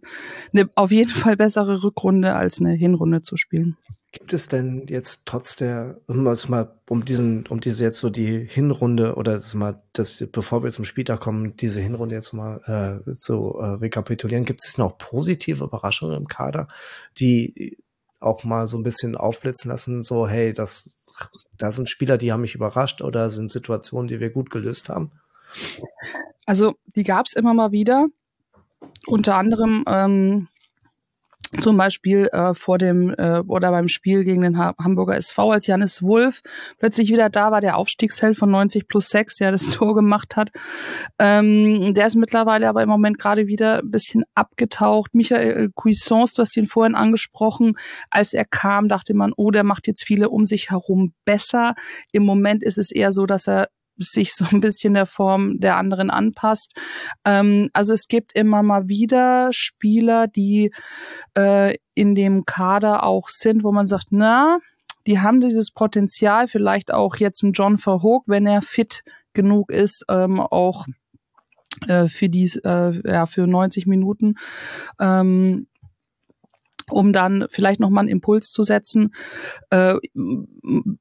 [0.53, 3.79] eine auf jeden Fall bessere Rückrunde als eine Hinrunde zu spielen.
[4.13, 8.47] Gibt es denn jetzt trotz der, um mal, um diesen, um diese jetzt so die
[8.47, 13.15] Hinrunde oder das mal, das, bevor wir zum Spieltag kommen, diese Hinrunde jetzt mal äh,
[13.15, 16.69] zu äh, rekapitulieren, gibt es noch positive Überraschungen im Kader,
[17.19, 17.79] die
[18.21, 21.13] auch mal so ein bisschen aufblitzen lassen, so, hey, das,
[21.57, 25.11] da sind Spieler, die haben mich überrascht oder sind Situationen, die wir gut gelöst haben?
[26.47, 28.07] Also die gab es immer mal wieder.
[29.07, 30.49] Unter anderem ähm,
[31.61, 35.67] zum Beispiel äh, vor dem äh, oder beim Spiel gegen den ha Hamburger SV, als
[35.67, 36.43] Janis Wolf
[36.79, 40.51] plötzlich wieder da war, der Aufstiegsheld von 90 plus 6, der das Tor gemacht hat.
[41.19, 45.15] Ähm, der ist mittlerweile aber im Moment gerade wieder ein bisschen abgetaucht.
[45.15, 47.77] Michael Cuisance, du hast ihn vorhin angesprochen,
[48.11, 51.75] als er kam, dachte man, oh, der macht jetzt viele um sich herum besser.
[52.13, 55.77] Im Moment ist es eher so, dass er sich so ein bisschen der Form der
[55.77, 56.75] anderen anpasst.
[57.25, 60.73] Ähm, also es gibt immer mal wieder Spieler, die
[61.37, 64.59] äh, in dem Kader auch sind, wo man sagt, na,
[65.07, 70.05] die haben dieses Potenzial, vielleicht auch jetzt ein John Verhoog, wenn er fit genug ist,
[70.09, 70.87] ähm, auch
[71.87, 74.35] äh, für dies, äh, ja, für 90 Minuten.
[74.99, 75.69] Ähm,
[76.91, 79.15] um dann vielleicht nochmal einen Impuls zu setzen.
[79.71, 79.97] Äh,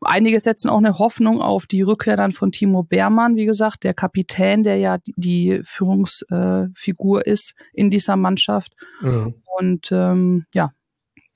[0.01, 3.93] einige setzen auch eine Hoffnung auf die Rückkehr dann von Timo Beermann, wie gesagt, der
[3.93, 8.73] Kapitän, der ja die Führungsfigur ist in dieser Mannschaft.
[9.01, 9.35] Mhm.
[9.57, 10.71] Und ähm, ja,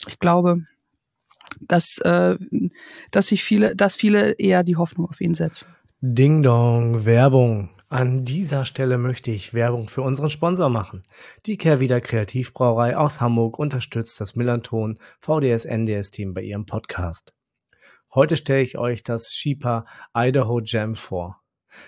[0.07, 0.63] ich glaube,
[1.61, 2.37] dass, äh,
[3.11, 5.67] dass sich viele, dass viele eher die Hoffnung auf ihn setzen.
[6.01, 7.69] Ding Dong, Werbung.
[7.91, 11.01] An dieser Stelle möchte ich Werbung für unseren Sponsor machen.
[11.47, 17.33] Die Kehrwieder Kreativbrauerei aus Hamburg unterstützt das Millanton VDS NDS Team bei ihrem Podcast.
[18.13, 21.41] Heute stelle ich euch das Sheepa Idaho Jam vor.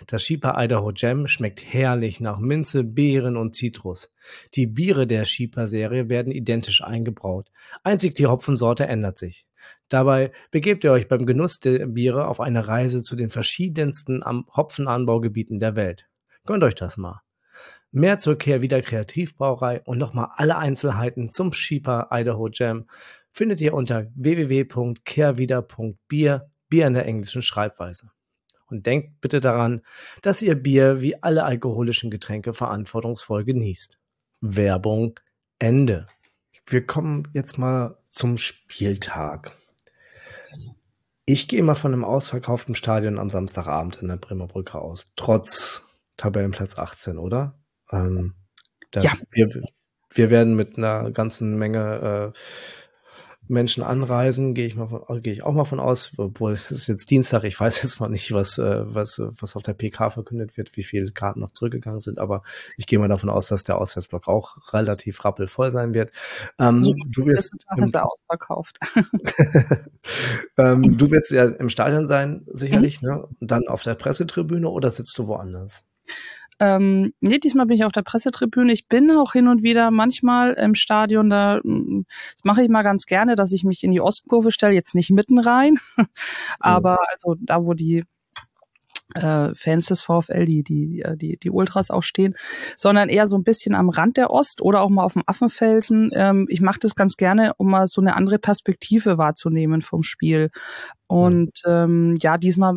[0.07, 4.11] Das Sheepa Idaho Jam schmeckt herrlich nach Minze, Beeren und Zitrus.
[4.55, 7.51] Die Biere der Sheepa Serie werden identisch eingebraut.
[7.83, 9.45] Einzig die Hopfensorte ändert sich.
[9.89, 15.59] Dabei begebt ihr euch beim Genuss der Biere auf eine Reise zu den verschiedensten Hopfenanbaugebieten
[15.59, 16.07] der Welt.
[16.45, 17.21] Gönnt euch das mal.
[17.91, 22.85] Mehr zur Kehrwieder Kreativbrauerei und nochmal alle Einzelheiten zum Sheepa Idaho Jam
[23.31, 28.11] findet ihr unter www.kehrwieder.bier, Bier in der englischen Schreibweise.
[28.67, 29.81] Und denkt bitte daran,
[30.21, 33.99] dass ihr Bier wie alle alkoholischen Getränke verantwortungsvoll genießt.
[34.39, 35.19] Werbung
[35.59, 36.07] Ende.
[36.65, 39.55] Wir kommen jetzt mal zum Spieltag.
[41.25, 45.85] Ich gehe mal von einem ausverkauften Stadion am Samstagabend in der Bremer Brücke aus, trotz
[46.17, 47.59] Tabellenplatz 18, oder?
[47.91, 48.33] Ähm,
[48.95, 49.13] ja.
[49.31, 49.47] Wir,
[50.09, 52.39] wir werden mit einer ganzen Menge äh,
[53.47, 56.87] Menschen anreisen, gehe ich mal von, gehe ich auch mal von aus, obwohl es ist
[56.87, 60.57] jetzt Dienstag, ich weiß jetzt noch nicht, was, äh, was, was auf der PK verkündet
[60.57, 62.43] wird, wie viele Karten noch zurückgegangen sind, aber
[62.77, 66.11] ich gehe mal davon aus, dass der Auswärtsblock auch relativ rappelvoll sein wird.
[66.59, 68.79] Ähm, so, du wirst im, ausverkauft.
[70.57, 73.09] ähm, du wirst ja im Stadion sein, sicherlich, mhm.
[73.09, 73.27] ne?
[73.39, 75.83] Und dann auf der Pressetribüne oder sitzt du woanders?
[76.61, 78.71] Ähm, nee, diesmal bin ich auf der Pressetribüne.
[78.71, 81.27] Ich bin auch hin und wieder manchmal im Stadion.
[81.27, 84.75] Da mm, das mache ich mal ganz gerne, dass ich mich in die Ostkurve stelle,
[84.75, 85.79] jetzt nicht mitten rein,
[86.59, 88.03] aber also da, wo die
[89.15, 92.35] äh, Fans des VfL, die, die, die, die Ultras auch stehen,
[92.77, 96.11] sondern eher so ein bisschen am Rand der Ost oder auch mal auf dem Affenfelsen.
[96.13, 100.49] Ähm, ich mache das ganz gerne, um mal so eine andere Perspektive wahrzunehmen vom Spiel.
[101.07, 102.73] Und ähm, ja, diesmal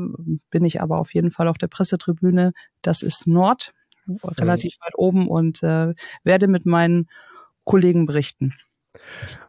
[0.50, 2.52] bin ich aber auf jeden Fall auf der Pressetribüne.
[2.82, 3.72] Das ist Nord,
[4.24, 5.94] relativ weit oben und äh,
[6.24, 7.06] werde mit meinen
[7.64, 8.54] Kollegen berichten.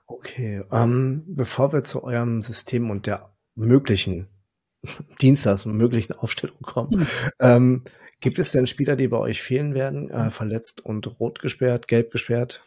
[0.08, 4.28] Okay, ähm, bevor wir zu eurem System und der möglichen
[5.21, 7.00] Dienstags möglichen Aufstellung kommen.
[7.00, 7.08] Mhm.
[7.39, 7.84] Ähm,
[8.19, 12.12] gibt es denn Spieler, die bei euch fehlen werden, äh, verletzt und rot gesperrt, gelb
[12.12, 12.63] gesperrt?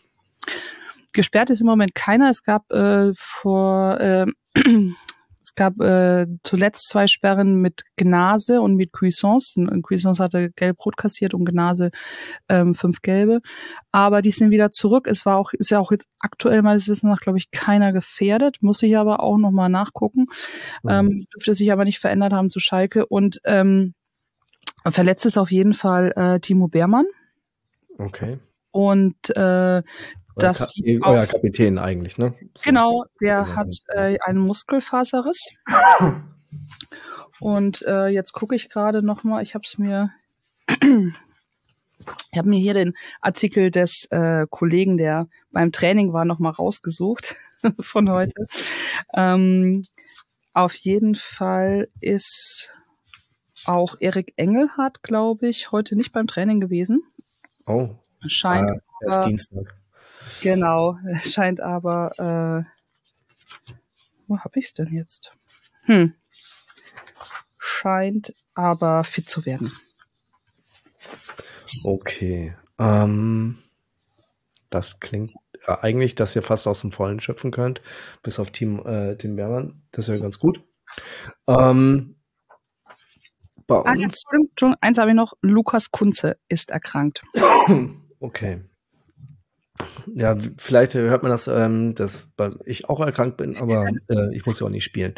[1.12, 2.30] Gesperrt ist im Moment keiner.
[2.30, 4.26] Es gab äh, vor äh,
[5.40, 9.64] es gab äh, zuletzt zwei Sperren mit Gnase und mit Cuisance.
[9.82, 11.90] Cuisance hatte gelb-rot kassiert und Gnase
[12.48, 13.40] ähm, fünf gelbe.
[13.92, 15.06] Aber die sind wieder zurück.
[15.06, 18.58] Es war auch, ist ja auch jetzt aktuell meines Wissens nach, glaube ich, keiner gefährdet.
[18.60, 20.26] Muss ich aber auch nochmal nachgucken.
[20.82, 20.90] Mhm.
[20.90, 23.06] Ähm, dürfte sich aber nicht verändert haben zu Schalke.
[23.06, 23.94] Und ähm,
[24.86, 27.06] verletzt ist auf jeden Fall äh, Timo Beermann.
[27.98, 28.38] Okay.
[28.70, 29.82] Und äh,
[30.38, 32.34] das Ka euer Kapitän eigentlich, ne?
[32.54, 32.62] So.
[32.64, 35.54] Genau, der hat äh, einen Muskelfaserriss.
[37.40, 39.42] Und äh, jetzt gucke ich gerade noch mal.
[39.42, 40.10] Ich habe es mir,
[40.80, 46.50] ich habe mir hier den Artikel des äh, Kollegen, der beim Training war, noch mal
[46.50, 47.36] rausgesucht
[47.80, 48.46] von heute.
[49.14, 49.84] Ähm,
[50.52, 52.74] auf jeden Fall ist
[53.64, 57.02] auch Erik Engelhardt, glaube ich, heute nicht beim Training gewesen.
[57.66, 57.90] Oh.
[58.26, 58.70] Scheint.
[58.70, 59.77] Äh, erst Dienstag.
[60.42, 63.72] Genau, scheint aber, äh,
[64.26, 65.32] wo habe ich es denn jetzt?
[65.82, 66.14] Hm.
[67.56, 69.72] Scheint aber fit zu werden.
[71.84, 72.54] Okay.
[72.78, 73.58] Ähm,
[74.70, 75.32] das klingt
[75.66, 77.82] äh, eigentlich, dass ihr fast aus dem Vollen schöpfen könnt,
[78.22, 79.82] bis auf Team äh, Tim Bermann.
[79.92, 80.62] Das wäre ganz gut.
[81.46, 82.16] Ähm,
[83.66, 84.22] bei ah, uns.
[84.60, 85.34] Ja, eins habe ich noch.
[85.42, 87.22] Lukas Kunze ist erkrankt.
[88.20, 88.64] Okay.
[90.14, 92.32] Ja, vielleicht hört man das, ähm, dass
[92.64, 95.14] ich auch erkrankt bin, aber äh, ich muss ja auch nicht spielen.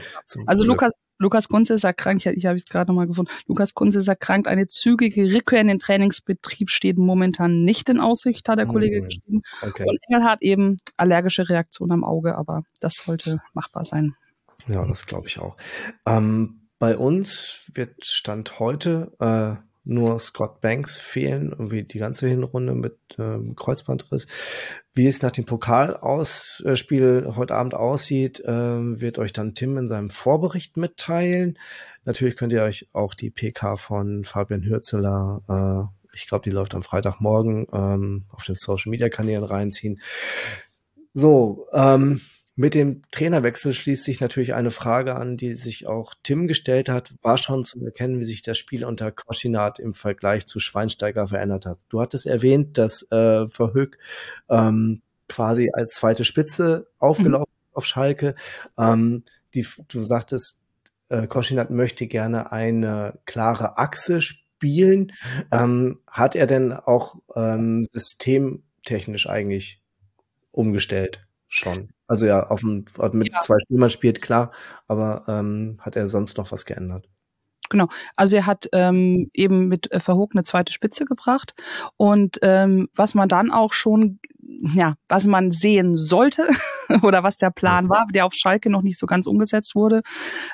[0.47, 3.31] Also Lukas, Lukas Kunze ist erkrankt, ich, ich habe es gerade nochmal gefunden.
[3.47, 4.49] Lukas Kunze ist erkrankt.
[4.49, 8.67] Eine zügige Rückkehr in den Trainingsbetrieb steht momentan nicht in Aussicht, hat der.
[8.67, 9.43] Kollege geschrieben.
[9.63, 9.85] Okay.
[9.87, 14.15] Und Engel hat eben allergische Reaktion am Auge, aber das sollte machbar sein.
[14.67, 15.57] Ja, das glaube ich auch.
[16.07, 22.75] Ähm, bei uns wird Stand heute äh, nur Scott Banks fehlen, irgendwie die ganze Hinrunde
[22.75, 24.27] mit ähm, Kreuzbandriss.
[24.93, 30.11] Wie es nach dem Pokalausspiel heute Abend aussieht, ähm, wird euch dann Tim in seinem
[30.11, 31.59] Vorbericht mitteilen.
[32.05, 36.83] Natürlich könnt ihr euch auch die PK von Fabian Hürzeler ich glaube, die läuft am
[36.83, 40.01] Freitagmorgen ähm, auf den Social Media Kanälen reinziehen.
[41.13, 42.21] So, ähm,
[42.61, 47.15] mit dem Trainerwechsel schließt sich natürlich eine Frage an, die sich auch Tim gestellt hat.
[47.23, 51.65] War schon zu erkennen, wie sich das Spiel unter Koschinat im Vergleich zu Schweinsteiger verändert
[51.65, 51.79] hat.
[51.89, 53.97] Du hattest erwähnt, dass äh, Verhoek
[54.51, 57.77] ähm, quasi als zweite Spitze aufgelaufen mhm.
[57.77, 58.35] auf Schalke.
[58.77, 60.63] Ähm, die, du sagtest,
[61.09, 65.13] äh, Koschinat möchte gerne eine klare Achse spielen.
[65.51, 69.81] Ähm, hat er denn auch ähm, systemtechnisch eigentlich
[70.53, 71.27] umgestellt?
[71.53, 71.91] Schon.
[72.07, 73.41] Also ja, auf dem, mit ja.
[73.41, 74.53] zwei Stürmern spielt, klar,
[74.87, 77.09] aber ähm, hat er sonst noch was geändert?
[77.71, 77.89] Genau.
[78.15, 81.55] Also er hat ähm, eben mit äh, Verhoek eine zweite Spitze gebracht.
[81.97, 86.49] Und ähm, was man dann auch schon, ja, was man sehen sollte
[87.03, 90.03] oder was der Plan war, der auf Schalke noch nicht so ganz umgesetzt wurde,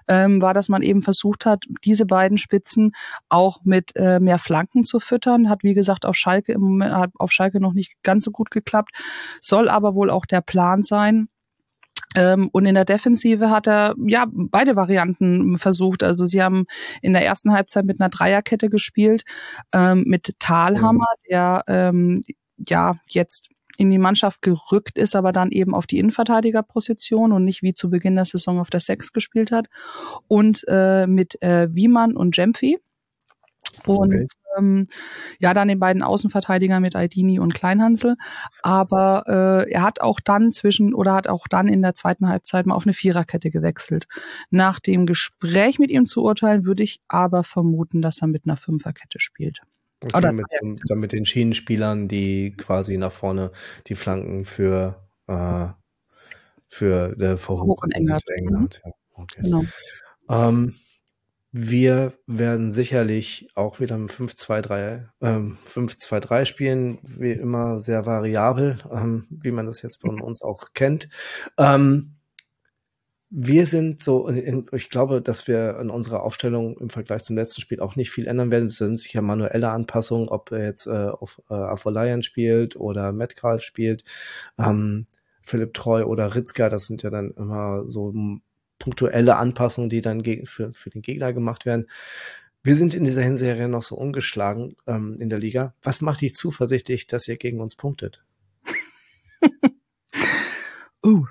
[0.09, 2.93] ähm, war, dass man eben versucht hat, diese beiden Spitzen
[3.29, 5.49] auch mit äh, mehr Flanken zu füttern.
[5.49, 8.51] Hat wie gesagt auf Schalke im Moment hat auf Schalke noch nicht ganz so gut
[8.51, 8.91] geklappt,
[9.41, 11.29] soll aber wohl auch der Plan sein.
[12.15, 16.03] Ähm, und in der Defensive hat er ja beide Varianten versucht.
[16.03, 16.67] Also sie haben
[17.03, 19.25] in der ersten Halbzeit mit einer Dreierkette gespielt,
[19.73, 21.29] ähm, mit Talhammer, mhm.
[21.31, 22.23] der ähm,
[22.57, 27.63] ja jetzt in die Mannschaft gerückt ist, aber dann eben auf die Innenverteidigerposition und nicht
[27.63, 29.67] wie zu Beginn der Saison auf der Sechs gespielt hat.
[30.29, 32.79] Und äh, mit äh, Wiemann und Jempfi.
[33.85, 34.27] Und okay.
[34.57, 34.87] ähm,
[35.39, 38.17] ja, dann den beiden Außenverteidigern mit Aldini und Kleinhansel.
[38.63, 42.67] Aber äh, er hat auch dann zwischen oder hat auch dann in der zweiten Halbzeit
[42.67, 44.07] mal auf eine Viererkette gewechselt.
[44.51, 48.57] Nach dem Gespräch mit ihm zu urteilen, würde ich aber vermuten, dass er mit einer
[48.57, 49.61] Fünferkette spielt.
[50.03, 50.47] Okay, Oder mit,
[50.89, 53.51] dann mit den Schienenspielern, die quasi nach vorne
[53.87, 55.69] die Flanken für, äh,
[56.69, 58.23] für äh, vor Hoch und England.
[58.37, 58.93] England ja.
[59.15, 59.41] okay.
[59.43, 59.65] Genau.
[60.29, 60.75] Ähm,
[61.59, 69.27] wir werden sicherlich auch wieder im 5-2-3 ähm, 5-2-3 spielen, wie immer sehr variabel, ähm,
[69.31, 71.09] wie man das jetzt von uns auch kennt.
[71.57, 72.16] Ähm,
[73.29, 77.81] wir sind so, ich glaube, dass wir in unserer Aufstellung im Vergleich zum letzten Spiel
[77.81, 78.67] auch nicht viel ändern werden.
[78.67, 83.63] Es sind sicher manuelle Anpassungen, ob er jetzt äh, auf äh, Afolayan spielt oder Metcalf
[83.63, 84.05] spielt,
[84.59, 85.07] ähm,
[85.43, 88.13] Philipp Treu oder Ritzka, das sind ja dann immer so
[88.79, 91.87] punktuelle Anpassungen, die dann für, für den Gegner gemacht werden.
[92.63, 95.75] Wir sind in dieser Hinserie noch so ungeschlagen ähm, in der Liga.
[95.83, 98.25] Was macht dich zuversichtlich, dass ihr gegen uns punktet?
[101.07, 101.25] uh,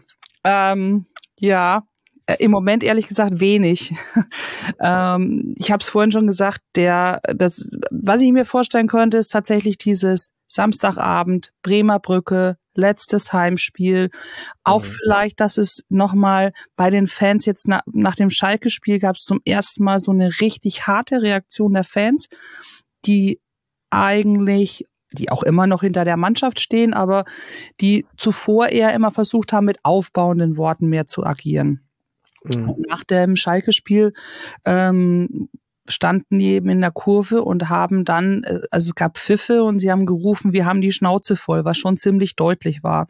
[0.46, 1.06] ähm,
[1.40, 1.84] ja,
[2.26, 3.94] äh, im Moment ehrlich gesagt wenig.
[4.82, 9.30] ähm, ich habe es vorhin schon gesagt, der, das, was ich mir vorstellen könnte, ist
[9.30, 14.10] tatsächlich dieses Samstagabend, Bremer Brücke, letztes Heimspiel.
[14.64, 14.88] Auch mhm.
[14.88, 19.42] vielleicht, dass es nochmal bei den Fans jetzt na, nach dem Schalke-Spiel gab es zum
[19.46, 22.28] ersten Mal so eine richtig harte Reaktion der Fans,
[23.06, 23.40] die
[23.90, 27.26] eigentlich die auch immer noch hinter der Mannschaft stehen, aber
[27.82, 31.82] die zuvor eher immer versucht haben, mit aufbauenden Worten mehr zu agieren.
[32.44, 32.76] Mhm.
[32.88, 34.14] Nach dem Schalke-Spiel
[34.66, 35.50] ähm,
[35.88, 39.80] standen die eben in der Kurve und haben dann, äh, also es gab Pfiffe und
[39.80, 43.08] sie haben gerufen, wir haben die Schnauze voll, was schon ziemlich deutlich war.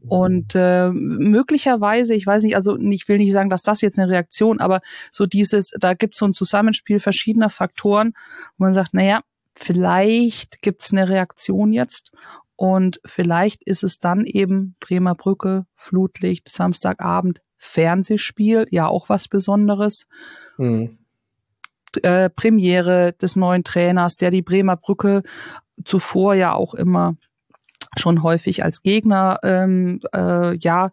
[0.00, 4.10] Und äh, möglicherweise, ich weiß nicht, also ich will nicht sagen, dass das jetzt eine
[4.10, 4.80] Reaktion, aber
[5.10, 8.12] so dieses, da gibt es so ein Zusammenspiel verschiedener Faktoren,
[8.56, 9.20] wo man sagt, naja,
[9.56, 12.12] vielleicht gibt's eine Reaktion jetzt
[12.56, 20.06] und vielleicht ist es dann eben Bremer Brücke, Flutlicht, Samstagabend, Fernsehspiel, ja auch was Besonderes.
[20.58, 20.98] Mhm
[22.02, 25.22] äh, Premiere des neuen Trainers, der die Bremer Brücke
[25.84, 27.16] zuvor ja auch immer
[27.98, 30.90] schon häufig als Gegner ähm, äh, ja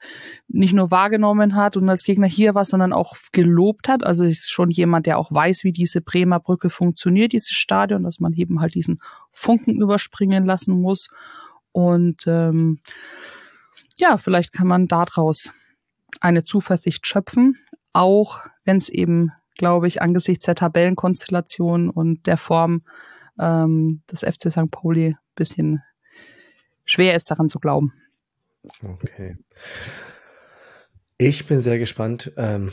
[0.48, 4.04] nicht nur wahrgenommen hat und als Gegner hier war, sondern auch gelobt hat.
[4.04, 8.20] Also ist schon jemand, der auch weiß, wie diese Bremer Brücke funktioniert, dieses Stadion, dass
[8.20, 9.00] man eben halt diesen
[9.32, 11.10] Funken überspringen lassen muss.
[11.72, 12.80] Und ähm,
[13.98, 15.54] ja, vielleicht kann man daraus
[16.22, 17.58] eine Zuversicht schöpfen,
[17.92, 22.84] auch wenn es eben glaube ich, angesichts der Tabellenkonstellation und der Form
[23.39, 24.72] ähm, des FC St.
[24.72, 25.82] Pauli bisschen
[26.86, 27.93] schwer ist, daran zu glauben.
[28.84, 29.38] Okay.
[31.17, 32.72] Ich bin sehr gespannt, ähm,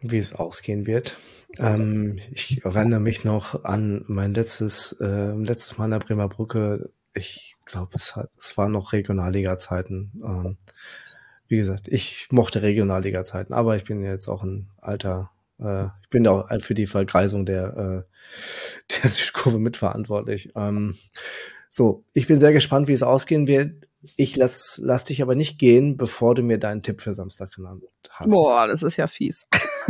[0.00, 1.16] wie es ausgehen wird.
[1.58, 6.90] Ähm, ich erinnere mich noch an mein letztes, äh, letztes Mal in der Bremer Brücke.
[7.12, 10.12] Ich glaube, es, es waren noch Regionalliga-Zeiten.
[10.24, 10.58] Ähm,
[11.48, 15.30] wie gesagt, ich mochte Regionalliga-Zeiten, aber ich bin jetzt auch ein alter
[15.60, 20.52] äh, ich bin auch für die Verkreisung der, äh, der Südkurve mitverantwortlich.
[20.56, 20.96] Ähm,
[21.70, 23.86] so, ich bin sehr gespannt, wie es ausgehen wird.
[24.16, 27.82] Ich lass, lass dich aber nicht gehen, bevor du mir deinen Tipp für Samstag genannt
[28.10, 28.30] hast.
[28.30, 29.46] Boah, das ist ja fies.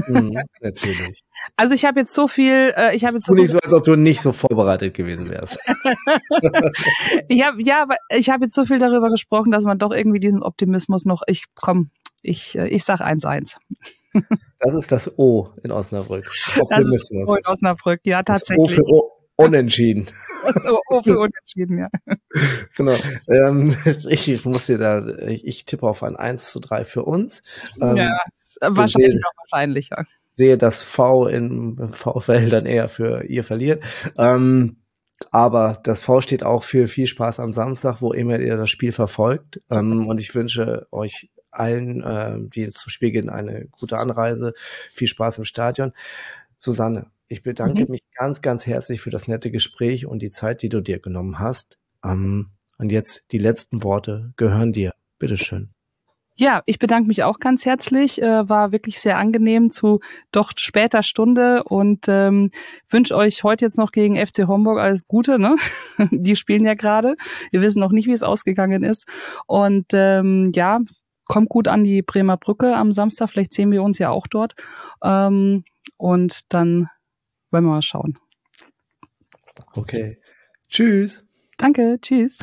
[0.09, 1.23] Mhm, natürlich.
[1.57, 3.83] Also ich habe jetzt so viel, äh, ich habe jetzt so nicht so, als ob
[3.85, 5.59] du nicht so vorbereitet gewesen wärst.
[7.29, 10.21] ich habe ja, aber ich habe jetzt so viel darüber gesprochen, dass man doch irgendwie
[10.21, 11.91] diesen Optimismus noch, ich komm,
[12.23, 13.57] ich äh, ich sag 1-1.
[14.59, 16.25] Das ist das O in Osnabrück.
[16.27, 17.27] Das ist Optimismus.
[17.27, 18.75] so in Osnabrück, ja Das O tatsächlich.
[18.75, 19.13] für o
[19.45, 20.07] Unentschieden.
[20.67, 21.89] O, o für unentschieden, ja.
[22.77, 22.95] Genau.
[23.29, 23.75] Ähm,
[24.09, 27.43] ich, muss dir da, ich, tippe auf ein 1 zu 3 für uns.
[27.81, 28.11] Ähm, ja,
[28.61, 30.05] wahrscheinlich sehen- auch wahrscheinlicher.
[30.33, 33.83] sehe, dass V im VfL dann eher für ihr verliert.
[34.17, 34.77] Ähm,
[35.31, 38.93] aber das V steht auch für viel Spaß am Samstag, wo immer ihr das Spiel
[38.93, 39.61] verfolgt.
[39.71, 45.09] Ähm, und ich wünsche euch allen, ähm, die zum Spiel gehen, eine gute Anreise, viel
[45.09, 45.93] Spaß im Stadion.
[46.61, 47.91] Susanne, ich bedanke Mhm.
[47.91, 51.39] mich ganz, ganz herzlich für das nette Gespräch und die Zeit, die du dir genommen
[51.39, 51.79] hast.
[52.05, 54.93] Ähm, und jetzt die letzten Worte gehören dir.
[55.19, 55.71] Bitteschön.
[56.37, 58.23] Ja, ich bedanke mich auch ganz herzlich.
[58.23, 60.01] Äh, war wirklich sehr angenehm zu
[60.33, 62.51] doch später Stunde und ähm,
[62.89, 65.39] wünsche euch heute jetzt noch gegen FC Homburg alles Gute.
[65.39, 65.57] Ne?
[66.11, 67.17] Die spielen ja gerade.
[67.51, 69.07] Wir wissen noch nicht, wie es ausgegangen ist.
[69.47, 70.81] Und ähm, ja,
[71.27, 73.29] kommt gut an die Bremer Brücke am Samstag.
[73.31, 74.55] Vielleicht sehen wir uns ja auch dort.
[75.05, 75.65] Ähm,
[76.01, 76.89] und dann
[77.51, 78.19] wollen wir mal schauen.
[79.75, 80.19] Okay.
[80.69, 81.25] Tschüss.
[81.59, 82.39] Danke, tschüss.